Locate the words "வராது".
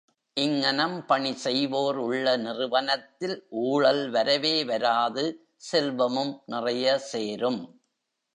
4.63-5.25